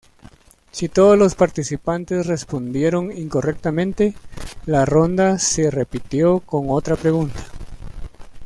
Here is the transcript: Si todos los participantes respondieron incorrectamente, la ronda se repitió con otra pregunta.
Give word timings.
Si 0.71 0.89
todos 0.89 1.15
los 1.15 1.35
participantes 1.35 2.25
respondieron 2.25 3.15
incorrectamente, 3.15 4.15
la 4.65 4.83
ronda 4.83 5.37
se 5.37 5.69
repitió 5.69 6.39
con 6.39 6.71
otra 6.71 6.95
pregunta. 6.95 7.45